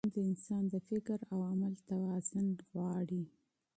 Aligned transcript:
ژوند 0.03 0.15
د 0.17 0.27
انسان 0.29 0.63
د 0.73 0.75
فکر 0.89 1.17
او 1.31 1.39
عمل 1.51 1.73
توازن 1.89 2.47
غواړي. 2.69 3.23